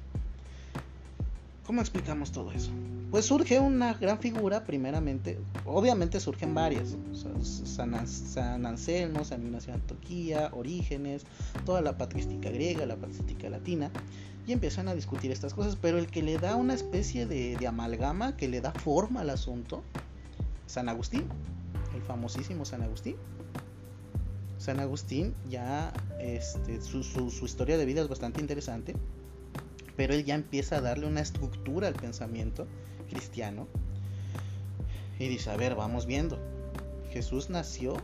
¿Cómo 1.66 1.80
explicamos 1.80 2.30
todo 2.30 2.52
eso? 2.52 2.70
Pues 3.10 3.26
surge 3.26 3.60
una 3.60 3.94
gran 3.94 4.18
figura, 4.18 4.64
primeramente, 4.64 5.38
obviamente 5.64 6.18
surgen 6.18 6.54
varias, 6.54 6.96
San, 7.12 8.06
San, 8.08 8.66
Anselmo, 8.66 9.24
San 9.24 9.42
Ignacio 9.46 9.72
de 9.72 9.80
Antoquía, 9.80 10.50
Orígenes, 10.52 11.24
toda 11.64 11.82
la 11.82 11.96
patrística 11.96 12.50
griega, 12.50 12.84
la 12.84 12.96
patrística 12.96 13.48
latina, 13.48 13.92
y 14.44 14.52
empiezan 14.52 14.88
a 14.88 14.94
discutir 14.94 15.30
estas 15.30 15.54
cosas, 15.54 15.76
pero 15.76 15.98
el 15.98 16.08
que 16.08 16.22
le 16.22 16.38
da 16.38 16.56
una 16.56 16.74
especie 16.74 17.26
de, 17.26 17.64
amalgama, 17.66 18.36
que 18.36 18.48
le 18.48 18.60
da 18.60 18.72
forma 18.72 19.20
al 19.20 19.30
asunto, 19.30 19.84
San 20.66 20.88
Agustín, 20.88 21.24
el 21.94 22.02
famosísimo 22.02 22.64
San 22.64 22.82
Agustín. 22.82 23.14
San 24.58 24.80
Agustín 24.80 25.34
ya, 25.48 25.92
este, 26.18 26.80
su, 26.80 27.04
su 27.04 27.44
historia 27.44 27.78
de 27.78 27.84
vida 27.84 28.02
es 28.02 28.08
bastante 28.08 28.40
interesante, 28.40 28.96
pero 29.96 30.12
él 30.12 30.24
ya 30.24 30.34
empieza 30.34 30.76
a 30.76 30.80
darle 30.80 31.06
una 31.06 31.20
estructura 31.20 31.86
al 31.88 31.94
pensamiento 31.94 32.66
cristiano 33.06 33.66
y 35.18 35.28
dice, 35.28 35.50
a 35.50 35.56
ver, 35.56 35.74
vamos 35.74 36.06
viendo, 36.06 36.38
Jesús 37.10 37.48
nació 37.48 37.96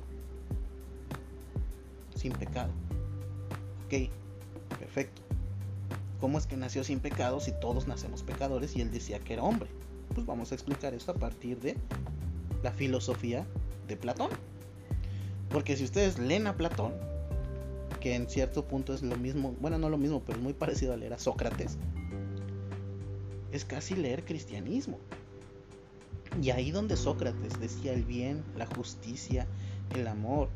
sin 2.15 2.33
pecado. 2.33 2.73
Ok, 3.87 4.11
perfecto. 4.79 5.23
¿Cómo 6.21 6.39
es 6.39 6.47
que 6.47 6.57
nació 6.57 6.85
sin 6.85 7.01
pecado 7.01 7.41
si 7.41 7.53
todos 7.61 7.87
nacemos 7.89 8.23
pecadores 8.23 8.77
y 8.77 8.81
él 8.81 8.91
decía 8.91 9.19
que 9.19 9.35
era 9.35 9.43
hombre? 9.43 9.69
Pues 10.15 10.27
vamos 10.27 10.53
a 10.53 10.55
explicar 10.55 10.95
esto 10.95 11.11
a 11.11 11.15
partir 11.15 11.61
de 11.61 11.77
la 12.63 12.71
filosofía 12.71 13.47
de 13.89 13.97
Platón. 13.97 14.31
Porque 15.51 15.77
si 15.77 15.85
ustedes 15.85 16.19
leen 16.19 16.47
a 16.47 16.57
Platón, 16.57 16.95
que 18.01 18.15
en 18.15 18.29
cierto 18.29 18.67
punto 18.67 18.95
es 18.95 19.03
lo 19.03 19.17
mismo, 19.17 19.55
bueno, 19.61 19.79
no 19.79 19.91
lo 19.91 19.99
mismo, 19.99 20.23
pero 20.25 20.39
es 20.39 20.43
muy 20.43 20.55
parecido 20.55 20.93
a 20.93 20.97
leer 20.97 21.13
a 21.13 21.19
Sócrates, 21.19 21.77
es 23.53 23.65
casi 23.65 23.95
leer 23.95 24.25
cristianismo. 24.25 24.99
Y 26.41 26.51
ahí 26.51 26.71
donde 26.71 26.97
Sócrates 26.97 27.61
decía 27.61 27.93
el 27.93 28.05
bien, 28.05 28.43
la 28.57 28.67
justicia, 28.67 29.47
el 29.95 30.07
amor, 30.07 30.49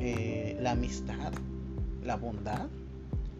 eh, 0.00 0.56
la 0.60 0.72
amistad, 0.72 1.32
la 2.04 2.16
bondad, 2.16 2.68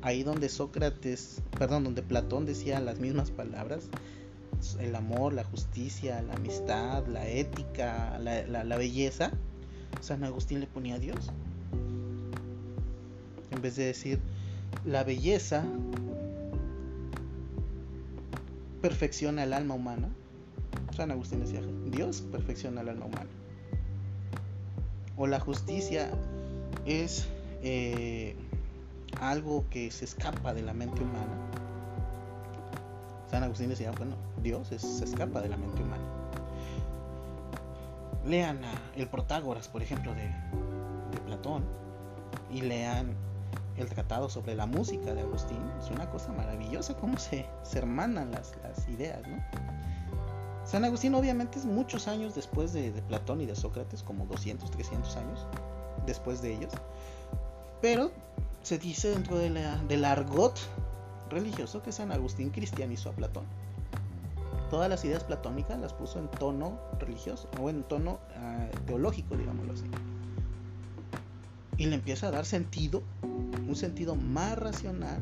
ahí 0.02 0.25
donde 0.25 0.49
Sócrates, 0.49 1.40
perdón, 1.56 1.85
donde 1.85 2.02
Platón 2.02 2.44
decía 2.44 2.80
las 2.80 2.99
mismas 2.99 3.30
palabras, 3.30 3.88
el 4.80 4.94
amor, 4.94 5.33
la 5.33 5.44
justicia, 5.44 6.21
la 6.23 6.35
amistad, 6.35 7.06
la 7.06 7.28
ética, 7.28 8.18
la, 8.18 8.76
belleza, 8.76 9.33
San 10.00 10.25
Agustín 10.25 10.61
le 10.61 10.66
ponía 10.66 10.97
a 10.97 10.99
Dios. 10.99 11.30
En 13.50 13.62
vez 13.62 13.76
de 13.76 13.85
decir 13.85 14.18
la 14.85 15.04
belleza 15.04 15.64
perfecciona 18.84 19.44
el 19.44 19.54
alma 19.54 19.76
humana, 19.76 20.10
San 20.94 21.10
Agustín 21.10 21.40
decía, 21.40 21.62
Dios 21.86 22.20
perfecciona 22.20 22.82
el 22.82 22.90
alma 22.90 23.06
humana. 23.06 23.30
O 25.16 25.26
la 25.26 25.40
justicia 25.40 26.10
es 26.84 27.26
eh, 27.62 28.36
algo 29.22 29.64
que 29.70 29.90
se 29.90 30.04
escapa 30.04 30.52
de 30.52 30.60
la 30.60 30.74
mente 30.74 31.02
humana. 31.02 31.32
San 33.30 33.42
Agustín 33.42 33.70
decía, 33.70 33.90
bueno, 33.92 34.16
Dios 34.42 34.68
se 34.68 35.04
escapa 35.04 35.40
de 35.40 35.48
la 35.48 35.56
mente 35.56 35.82
humana. 35.82 36.04
Lean 38.26 38.60
el 38.96 39.08
Protágoras, 39.08 39.66
por 39.66 39.82
ejemplo, 39.82 40.14
de, 40.14 40.30
Platón, 41.24 41.64
y 42.52 42.60
lean 42.60 43.14
el 43.76 43.88
tratado 43.88 44.28
sobre 44.28 44.54
la 44.54 44.66
música 44.66 45.14
de 45.14 45.23
Agustín. 45.23 45.61
Es 45.81 45.90
una 45.90 46.09
cosa 46.11 46.33
maravillosa 46.33 46.95
cómo 46.95 47.19
se, 47.19 47.47
se 47.62 47.78
hermanan 47.78 48.31
las, 48.31 48.52
las, 48.62 48.88
ideas, 48.88 49.21
¿no? 49.26 49.43
San 50.64 50.85
Agustín 50.85 51.14
obviamente 51.14 51.59
es 51.59 51.66
muchos 51.66 52.09
años 52.09 52.35
después 52.35 52.73
de, 52.73 52.90
Platón 53.09 53.40
y 53.40 53.47
de 53.47 53.54
Sócrates, 53.54 54.02
como 54.02 54.25
200, 54.26 54.71
300 54.71 55.16
años 55.16 55.47
después 56.07 56.40
de 56.40 56.54
ellos. 56.54 56.73
Pero 57.83 58.11
se 58.62 58.78
dice 58.78 59.11
dentro 59.11 59.37
de 59.37 59.50
del 59.88 60.04
argot 60.04 60.59
religioso 61.28 61.83
que 61.83 61.93
San 61.93 62.12
Agustín 62.12 62.50
cristianizó 62.50 63.11
a 63.11 63.12
Platón. 63.12 63.45
Todas 64.71 64.88
las 64.88 65.04
ideas 65.04 65.23
platónicas 65.23 65.78
las 65.78 65.93
puso 65.93 66.19
en 66.19 66.28
tono 66.28 66.78
religioso 66.99 67.49
o 67.61 67.69
en 67.69 67.83
tono 67.85 68.19
ah, 68.37 68.66
teológico, 68.87 69.37
digámoslo 69.37 69.75
así. 69.75 69.85
Y 71.76 71.87
le 71.87 71.97
empieza 71.97 72.28
a 72.28 72.31
dar 72.31 72.47
sentido, 72.47 73.02
un 73.66 73.76
sentido 73.76 74.16
más 74.16 74.59
racional 74.59 75.21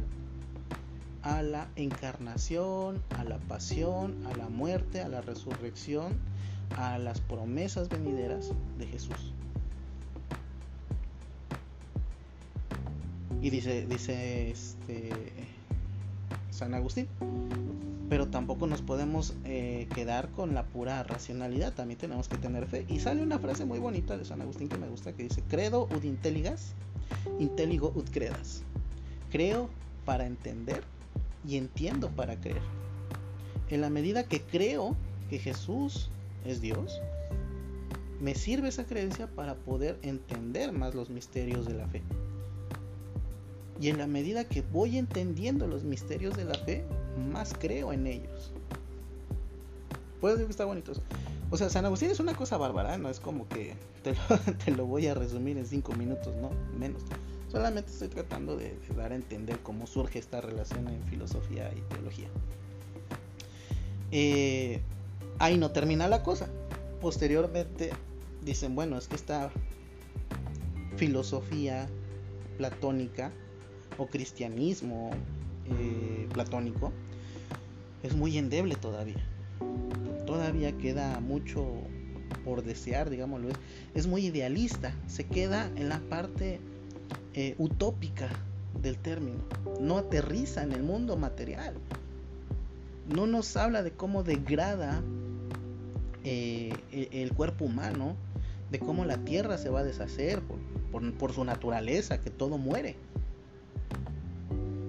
a 1.23 1.43
la 1.43 1.69
encarnación, 1.77 3.03
a 3.17 3.25
la 3.25 3.39
pasión, 3.39 4.27
a 4.27 4.37
la 4.37 4.49
muerte, 4.49 5.01
a 5.01 5.09
la 5.09 5.21
resurrección, 5.21 6.15
a 6.77 6.99
las 6.99 7.21
promesas 7.21 7.89
venideras 7.89 8.53
de 8.79 8.87
Jesús. 8.87 9.33
Y 13.41 13.51
dice, 13.51 13.87
dice 13.87 14.51
este, 14.51 15.11
San 16.51 16.75
Agustín. 16.75 17.09
Pero 18.09 18.29
tampoco 18.29 18.67
nos 18.67 18.83
podemos 18.83 19.35
eh, 19.45 19.89
quedar 19.95 20.29
con 20.31 20.55
la 20.55 20.65
pura 20.65 21.03
racionalidad, 21.03 21.73
también 21.73 21.99
tenemos 21.99 22.29
que 22.29 22.37
tener 22.37 22.67
fe. 22.67 22.85
Y 22.89 23.01
sale 23.01 23.23
una 23.23 23.39
frase 23.39 23.65
muy 23.65 23.79
bonita 23.79 24.19
de 24.19 24.25
San 24.25 24.43
Agustín 24.43 24.69
que 24.69 24.77
me 24.77 24.87
gusta 24.87 25.15
que 25.15 25.23
dice, 25.23 25.43
credo 25.49 25.89
ud 25.91 26.03
intelligas, 26.05 26.75
intelligo 27.39 27.93
ud 27.95 28.09
credas. 28.11 28.63
Creo 29.31 29.69
para 30.05 30.27
entender 30.27 30.83
y 31.47 31.57
entiendo 31.57 32.11
para 32.11 32.41
creer. 32.41 32.63
En 33.71 33.81
la 33.81 33.91
medida 33.91 34.25
que 34.25 34.43
creo 34.43 34.97
que 35.31 35.39
Jesús 35.39 36.11
es 36.45 36.61
Dios, 36.61 37.01
me 38.21 38.35
sirve 38.35 38.69
esa 38.69 38.85
creencia 38.85 39.27
para 39.27 39.55
poder 39.55 39.99
entender 40.03 40.73
más 40.73 40.95
los 40.95 41.11
misterios 41.11 41.67
de 41.67 41.75
la 41.75 41.89
fe. 41.89 42.03
Y 43.81 43.89
en 43.89 43.99
la 43.99 44.07
medida 44.07 44.45
que 44.45 44.63
voy 44.63 44.97
entendiendo 44.97 45.67
los 45.67 45.83
misterios 45.83 46.37
de 46.37 46.45
la 46.45 46.55
fe, 46.55 46.85
más 47.33 47.53
creo 47.59 47.93
en 47.93 48.07
ellos. 48.07 48.53
Puedo 50.21 50.35
decir 50.35 50.47
que 50.47 50.53
está 50.53 50.67
bonito. 50.67 50.93
O 51.53 51.59
sea, 51.59 51.69
San 51.69 51.85
Agustín 51.85 52.11
es 52.11 52.19
una 52.19 52.35
cosa 52.35 52.57
bárbara, 52.57 52.97
no 52.97 53.11
es 53.11 53.21
como 53.21 53.47
que 53.47 53.75
te 54.03 54.71
lo, 54.71 54.87
voy 54.87 55.07
a 55.07 55.13
resumir 55.13 55.59
en 55.59 55.67
cinco 55.67 55.93
minutos, 55.93 56.35
no, 56.37 56.51
menos. 56.79 57.03
Solamente 57.51 57.93
estoy 57.93 58.09
tratando 58.09 58.57
de, 58.57 58.75
dar 58.97 59.13
a 59.13 59.17
entender 59.17 59.59
cómo 59.59 59.87
surge 59.87 60.19
esta 60.19 60.41
relación 60.41 60.89
en 60.89 61.03
filosofía 61.05 61.71
y 61.77 61.83
teología. 61.95 62.29
Eh, 64.13 64.81
ahí 65.39 65.59
no 65.59 65.73
termina 65.73 66.09
la 66.09 66.23
cosa. 66.23 66.49
Posteriormente 67.03 67.91
dicen, 68.41 68.75
bueno, 68.75 68.97
es 68.97 69.07
que 69.07 69.17
esta 69.17 69.51
filosofía 70.97 71.87
platónica 72.57 73.31
o 73.99 74.07
cristianismo 74.07 75.11
eh, 75.67 76.27
platónico 76.33 76.93
es 78.03 78.17
muy 78.17 78.39
endeble 78.39 78.75
todavía. 78.75 79.23
Todavía 80.27 80.77
queda 80.79 81.21
mucho 81.21 81.67
por 82.45 82.63
desear, 82.63 83.11
digámoslo. 83.11 83.49
Es, 83.95 84.07
muy 84.07 84.27
idealista. 84.27 84.95
Se 85.07 85.25
queda 85.25 85.71
en 85.77 85.89
la 85.89 86.01
parte 86.01 86.61
eh, 87.35 87.55
utópica 87.59 88.29
del 88.81 88.99
término. 88.99 89.39
No 89.81 89.99
aterriza 89.99 90.63
en 90.63 90.73
el 90.73 90.83
mundo 90.83 91.17
material. 91.17 91.75
No 93.09 93.27
nos 93.27 93.57
habla 93.57 93.83
de 93.83 93.93
cómo 93.93 94.23
degrada 94.23 95.03
eh, 96.25 96.73
e, 96.93 97.23
el 97.23 97.33
cuerpo 97.33 97.65
humano, 97.65 98.17
de 98.71 98.79
cómo 98.79 99.05
la 99.05 99.19
tierra 99.19 99.59
se 99.59 99.69
va 99.69 99.81
a 99.81 99.85
deshacer 99.85 100.41
por 101.19 101.33
su 101.33 101.45
naturaleza, 101.45 102.21
que 102.21 102.31
todo 102.31 102.59
muere 102.59 102.97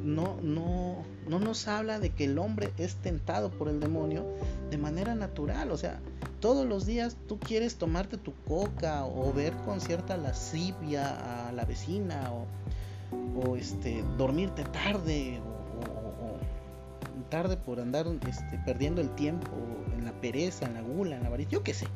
no, 0.04 0.38
no, 0.42 0.98
no 1.28 1.40
nos 1.40 1.68
habla 1.68 2.00
de 2.00 2.10
que 2.10 2.26
el 2.26 2.38
hombre 2.38 2.72
es 2.78 2.96
tentado 2.96 3.50
por 3.50 3.70
el 3.70 3.80
demonio 3.80 4.26
de 4.70 4.78
manera 4.78 5.16
natural. 5.16 5.72
O 5.72 5.78
sea, 5.78 6.00
todos 6.42 6.68
los 6.68 6.86
días 6.86 7.16
tú 7.28 7.40
quieres 7.40 7.78
tomarte 7.78 8.18
tu 8.18 8.34
coca 8.48 9.06
o 9.06 9.32
ver 9.34 9.54
con 9.66 9.80
cierta 9.80 10.18
lascivia 10.18 11.48
a 11.48 11.52
la 11.54 11.66
vecina 11.66 12.32
o, 12.32 13.56
este, 13.56 14.04
dormirte 14.18 14.64
tarde 14.66 15.40
o, 15.40 17.24
tarde 17.30 17.58
por 17.58 17.80
andar 17.80 18.06
este, 18.28 18.60
perdiendo 18.66 19.02
el 19.02 19.10
tiempo 19.16 19.50
en 19.98 20.06
la 20.06 20.12
pereza, 20.12 20.66
en 20.66 20.76
la 20.76 20.82
gula, 20.82 21.16
en 21.16 21.24
la 21.24 21.30
varita. 21.30 21.52
Yo 21.52 21.64
qué 21.64 21.74
sé. 21.74 21.88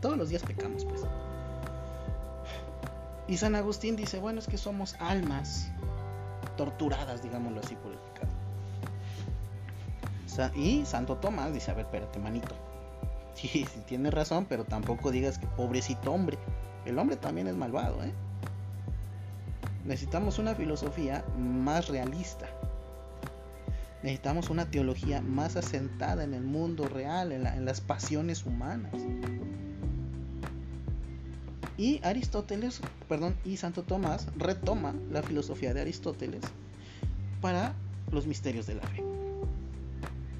Todos 0.00 0.18
los 0.18 0.30
días 0.30 0.42
pecamos, 0.42 0.84
pues. 0.84 1.02
Y 3.28 3.36
San 3.36 3.54
Agustín 3.54 3.96
dice, 3.96 4.18
bueno, 4.18 4.40
es 4.40 4.46
que 4.46 4.58
somos 4.58 4.96
almas 4.98 5.70
torturadas, 6.56 7.22
digámoslo 7.22 7.60
así, 7.60 7.74
por 7.76 7.92
el 7.92 7.98
pecado. 7.98 8.32
Y 10.56 10.84
Santo 10.84 11.16
Tomás 11.16 11.52
dice, 11.52 11.70
a 11.70 11.74
ver, 11.74 11.86
espérate, 11.86 12.18
manito. 12.18 12.54
Sí, 13.34 13.48
sí, 13.48 13.82
tienes 13.84 14.14
razón, 14.14 14.46
pero 14.48 14.64
tampoco 14.64 15.10
digas 15.10 15.38
que 15.38 15.48
pobrecito 15.48 16.12
hombre. 16.12 16.38
El 16.84 16.98
hombre 17.00 17.16
también 17.16 17.48
es 17.48 17.56
malvado, 17.56 18.02
¿eh? 18.04 18.12
Necesitamos 19.84 20.38
una 20.38 20.54
filosofía 20.54 21.24
más 21.36 21.88
realista. 21.88 22.46
Necesitamos 24.04 24.50
una 24.50 24.66
teología 24.70 25.20
más 25.20 25.56
asentada 25.56 26.22
en 26.22 26.32
el 26.32 26.44
mundo 26.44 26.86
real, 26.86 27.32
en 27.32 27.64
las 27.64 27.80
pasiones 27.80 28.46
humanas. 28.46 28.92
Y 31.76 32.00
Aristóteles, 32.04 32.80
perdón, 33.08 33.34
y 33.44 33.56
Santo 33.56 33.82
Tomás 33.82 34.28
retoma 34.36 34.94
la 35.10 35.22
filosofía 35.22 35.74
de 35.74 35.80
Aristóteles 35.80 36.42
para 37.40 37.74
los 38.12 38.26
misterios 38.26 38.66
de 38.66 38.76
la 38.76 38.82
fe. 38.82 39.02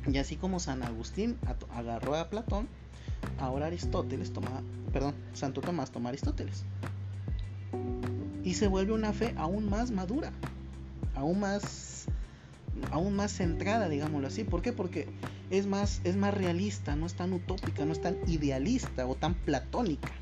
Y 0.06 0.18
así 0.18 0.36
como 0.36 0.60
San 0.60 0.82
Agustín 0.82 1.36
agarró 1.70 2.14
a 2.14 2.30
Platón, 2.30 2.68
ahora 3.38 3.66
Aristóteles 3.66 4.32
toma, 4.32 4.62
perdón, 4.92 5.14
Santo 5.32 5.60
Tomás 5.60 5.90
toma 5.90 6.08
a 6.08 6.10
Aristóteles. 6.10 6.64
Y 8.44 8.54
se 8.54 8.68
vuelve 8.68 8.92
una 8.92 9.12
fe 9.12 9.34
aún 9.36 9.68
más 9.68 9.90
madura, 9.90 10.30
aún 11.16 11.40
más 11.40 12.06
aún 12.90 13.16
más 13.16 13.32
centrada, 13.32 13.88
digámoslo 13.88 14.28
así. 14.28 14.44
¿Por 14.44 14.62
qué? 14.62 14.72
Porque 14.72 15.08
es 15.50 15.66
más 15.66 16.00
es 16.04 16.16
más 16.16 16.34
realista, 16.34 16.94
no 16.94 17.06
es 17.06 17.14
tan 17.14 17.32
utópica, 17.32 17.84
no 17.84 17.92
es 17.92 18.00
tan 18.00 18.18
idealista 18.28 19.06
o 19.06 19.16
tan 19.16 19.34
platónica 19.34 20.12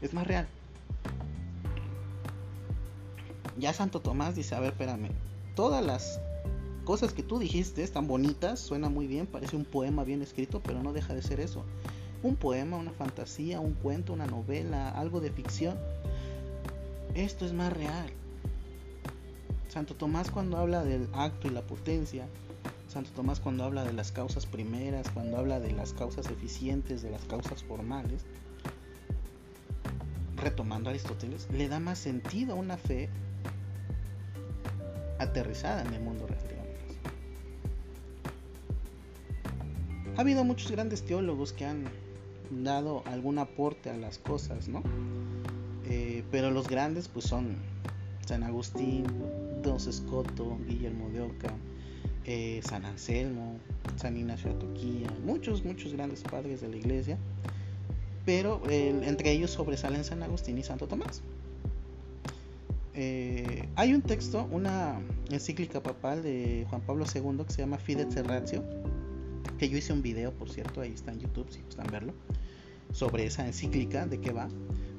es 0.00 0.14
más 0.14 0.26
real. 0.26 0.46
Ya 3.58 3.72
Santo 3.72 4.00
Tomás 4.00 4.34
dice, 4.34 4.54
a 4.54 4.60
ver, 4.60 4.72
espérame, 4.72 5.08
todas 5.54 5.84
las 5.84 6.20
cosas 6.84 7.12
que 7.12 7.22
tú 7.22 7.38
dijiste 7.38 7.82
están 7.82 8.06
bonitas, 8.06 8.60
suena 8.60 8.88
muy 8.88 9.06
bien, 9.06 9.26
parece 9.26 9.56
un 9.56 9.64
poema 9.64 10.04
bien 10.04 10.22
escrito, 10.22 10.62
pero 10.62 10.82
no 10.82 10.92
deja 10.92 11.14
de 11.14 11.22
ser 11.22 11.40
eso. 11.40 11.64
Un 12.22 12.36
poema, 12.36 12.76
una 12.76 12.92
fantasía, 12.92 13.60
un 13.60 13.74
cuento, 13.74 14.12
una 14.12 14.26
novela, 14.26 14.90
algo 14.90 15.20
de 15.20 15.30
ficción. 15.30 15.78
Esto 17.14 17.46
es 17.46 17.52
más 17.52 17.72
real. 17.72 18.10
Santo 19.68 19.94
Tomás 19.94 20.30
cuando 20.30 20.56
habla 20.58 20.84
del 20.84 21.08
acto 21.12 21.48
y 21.48 21.50
la 21.50 21.62
potencia, 21.62 22.26
Santo 22.88 23.10
Tomás 23.14 23.40
cuando 23.40 23.64
habla 23.64 23.84
de 23.84 23.92
las 23.92 24.12
causas 24.12 24.46
primeras, 24.46 25.10
cuando 25.10 25.36
habla 25.36 25.60
de 25.60 25.72
las 25.72 25.92
causas 25.92 26.30
eficientes, 26.30 27.02
de 27.02 27.10
las 27.10 27.22
causas 27.24 27.62
formales, 27.62 28.24
retomando 30.48 30.88
a 30.88 30.92
Aristóteles, 30.92 31.48
le 31.52 31.68
da 31.68 31.80
más 31.80 31.98
sentido 31.98 32.52
a 32.52 32.56
una 32.56 32.76
fe 32.76 33.08
aterrizada 35.18 35.82
en 35.82 35.94
el 35.94 36.00
mundo 36.00 36.26
real. 36.26 36.46
Ha 40.16 40.20
habido 40.20 40.44
muchos 40.44 40.70
grandes 40.70 41.04
teólogos 41.04 41.52
que 41.52 41.66
han 41.66 41.84
dado 42.50 43.02
algún 43.06 43.38
aporte 43.38 43.90
a 43.90 43.96
las 43.96 44.18
cosas, 44.18 44.66
¿no? 44.66 44.82
Eh, 45.88 46.24
pero 46.30 46.50
los 46.50 46.68
grandes 46.68 47.08
pues 47.08 47.26
son 47.26 47.56
San 48.24 48.42
Agustín, 48.42 49.04
Don 49.62 49.76
Escoto, 49.76 50.56
Guillermo 50.66 51.10
de 51.10 51.20
Oca, 51.20 51.52
eh, 52.24 52.60
San 52.64 52.86
Anselmo, 52.86 53.58
San 53.96 54.16
Ignacio 54.16 54.54
de 54.54 54.60
Toquía, 54.60 55.08
muchos, 55.24 55.64
muchos 55.64 55.92
grandes 55.92 56.22
padres 56.22 56.60
de 56.60 56.68
la 56.68 56.76
iglesia 56.76 57.18
pero 58.26 58.60
entre 58.68 59.30
ellos 59.30 59.52
sobresalen 59.52 60.04
San 60.04 60.22
Agustín 60.22 60.58
y 60.58 60.64
Santo 60.64 60.88
Tomás. 60.88 61.22
Eh, 62.92 63.68
hay 63.76 63.94
un 63.94 64.02
texto, 64.02 64.48
una 64.50 65.00
encíclica 65.30 65.80
papal 65.82 66.24
de 66.24 66.66
Juan 66.68 66.80
Pablo 66.80 67.04
II 67.04 67.44
que 67.46 67.52
se 67.52 67.62
llama 67.62 67.78
Fides 67.78 68.16
Ratio, 68.26 68.64
que 69.58 69.68
yo 69.68 69.78
hice 69.78 69.92
un 69.92 70.02
video, 70.02 70.32
por 70.32 70.50
cierto, 70.50 70.80
ahí 70.80 70.92
está 70.92 71.12
en 71.12 71.20
YouTube 71.20 71.46
si 71.50 71.62
gustan 71.62 71.86
verlo, 71.86 72.14
sobre 72.92 73.26
esa 73.26 73.46
encíclica, 73.46 74.06
de 74.06 74.20
qué 74.20 74.32
va. 74.32 74.48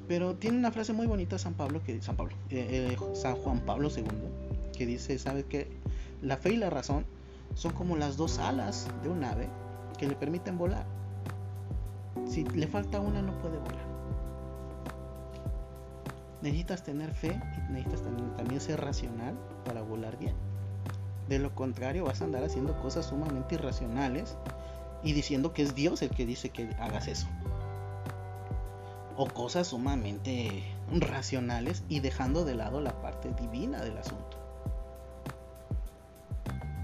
Pero 0.08 0.36
tiene 0.36 0.58
una 0.58 0.72
frase 0.72 0.94
muy 0.94 1.06
bonita 1.06 1.38
San 1.38 1.56
Pablo, 1.56 1.84
que 1.84 2.02
San 2.02 2.16
Pablo, 2.16 2.34
eh, 2.50 2.96
eh, 2.96 2.98
San 3.14 3.36
Juan 3.36 3.60
Pablo 3.60 3.90
II, 3.94 4.06
que 4.78 4.86
dice, 4.86 5.20
¿sabe 5.20 5.44
que 5.44 5.68
La 6.22 6.38
fe 6.38 6.54
y 6.54 6.58
la 6.58 6.70
razón 6.70 7.06
son 7.56 7.74
como 7.74 7.98
las 7.98 8.16
dos 8.16 8.40
alas 8.40 8.88
de 9.04 9.10
un 9.10 9.24
ave 9.26 9.50
que 10.00 10.08
le 10.08 10.16
permiten 10.16 10.58
volar 10.58 10.97
si 12.26 12.44
le 12.44 12.68
falta 12.68 13.00
una 13.00 13.22
no 13.22 13.38
puede 13.40 13.58
volar. 13.58 13.86
Necesitas 16.42 16.84
tener 16.84 17.14
fe 17.14 17.40
y 17.58 17.72
necesitas 17.72 18.04
también 18.38 18.62
ser 18.62 18.80
racional 18.82 19.36
para 19.66 19.82
volar 19.82 20.18
bien. 20.18 20.36
De 21.28 21.40
lo 21.40 21.54
contrario 21.54 22.06
vas 22.06 22.22
a 22.22 22.26
andar 22.26 22.44
haciendo 22.44 22.80
cosas 22.80 23.08
sumamente 23.08 23.56
irracionales 23.56 24.38
y 25.04 25.14
diciendo 25.14 25.54
que 25.54 25.64
es 25.64 25.76
Dios 25.76 26.02
el 26.02 26.10
que 26.10 26.26
dice 26.26 26.50
que 26.50 26.70
hagas 26.80 27.08
eso. 27.08 27.28
O 29.18 29.26
cosas 29.28 29.68
sumamente 29.68 30.64
racionales 30.92 31.84
y 31.90 32.00
dejando 32.00 32.46
de 32.46 32.56
lado 32.56 32.82
la 32.82 33.02
parte 33.02 33.34
divina 33.34 33.82
del 33.82 33.98
asunto. 33.98 34.38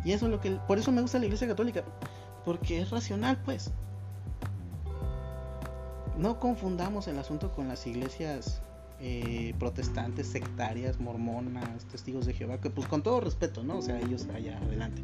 Y 0.04 0.12
eso 0.12 0.26
es 0.26 0.32
lo 0.32 0.42
que 0.42 0.52
por 0.68 0.78
eso 0.78 0.92
me 0.92 1.02
gusta 1.02 1.20
la 1.20 1.26
Iglesia 1.26 1.48
Católica, 1.48 1.84
porque 2.44 2.82
es 2.82 2.90
racional, 2.90 3.38
pues 3.46 3.72
no 6.24 6.40
confundamos 6.40 7.10
el 7.10 7.20
asunto 7.20 7.52
con 7.52 7.68
las 7.68 7.86
iglesias 7.86 8.62
eh, 9.02 9.54
protestantes, 9.60 10.26
sectarias, 10.26 10.98
mormonas, 11.02 11.84
testigos 11.92 12.26
de 12.26 12.34
Jehová, 12.34 12.62
que 12.62 12.70
pues 12.70 12.88
con 12.88 13.04
todo 13.04 13.20
respeto, 13.20 13.62
¿no? 13.62 13.80
O 13.80 13.82
sea, 13.82 14.00
ellos 14.00 14.26
allá 14.34 14.58
adelante. 14.58 15.02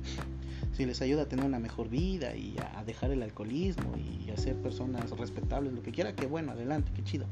Si 0.72 0.86
les 0.86 1.02
ayuda 1.02 1.24
a 1.24 1.26
tener 1.26 1.44
una 1.44 1.60
mejor 1.60 1.90
vida 1.90 2.38
y 2.38 2.56
a 2.74 2.86
dejar 2.86 3.12
el 3.12 3.22
alcoholismo 3.22 3.98
y 3.98 4.32
a 4.32 4.38
ser 4.38 4.56
personas 4.62 5.10
respetables, 5.12 5.74
lo 5.74 5.84
que 5.84 5.92
quiera, 5.92 6.16
que 6.16 6.26
bueno, 6.26 6.54
adelante, 6.54 6.90
qué 6.96 7.04
chido. 7.04 7.26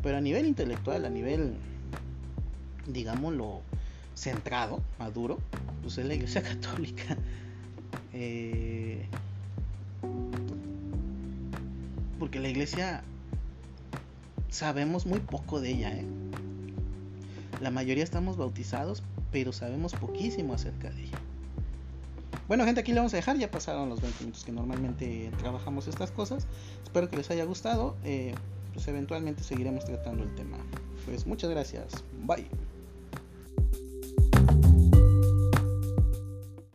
Pero 0.00 0.16
a 0.16 0.20
nivel 0.20 0.46
intelectual, 0.46 1.04
a 1.04 1.10
nivel, 1.10 1.54
digámoslo, 2.86 3.62
centrado, 4.14 4.80
maduro, 5.00 5.40
pues 5.82 5.98
es 5.98 6.06
la 6.06 6.14
iglesia 6.14 6.40
católica. 6.44 7.16
Eh, 8.12 9.08
porque 12.20 12.38
la 12.38 12.48
iglesia 12.48 13.02
sabemos 14.54 15.04
muy 15.04 15.20
poco 15.20 15.60
de 15.60 15.70
ella. 15.70 15.92
¿eh? 15.92 16.04
La 17.60 17.70
mayoría 17.70 18.04
estamos 18.04 18.36
bautizados, 18.36 19.02
pero 19.32 19.52
sabemos 19.52 19.92
poquísimo 19.94 20.54
acerca 20.54 20.90
de 20.90 21.04
ella. 21.04 21.18
Bueno, 22.46 22.64
gente, 22.64 22.80
aquí 22.80 22.92
le 22.92 22.98
vamos 22.98 23.12
a 23.14 23.16
dejar. 23.16 23.36
Ya 23.38 23.50
pasaron 23.50 23.88
los 23.88 24.00
20 24.00 24.20
minutos 24.20 24.44
que 24.44 24.52
normalmente 24.52 25.30
trabajamos 25.38 25.88
estas 25.88 26.10
cosas. 26.10 26.46
Espero 26.84 27.10
que 27.10 27.16
les 27.16 27.30
haya 27.30 27.44
gustado. 27.44 27.96
Eh, 28.04 28.34
pues 28.72 28.86
eventualmente 28.88 29.42
seguiremos 29.42 29.84
tratando 29.84 30.22
el 30.22 30.34
tema. 30.34 30.58
Pues 31.04 31.26
muchas 31.26 31.50
gracias. 31.50 32.04
Bye. 32.24 32.73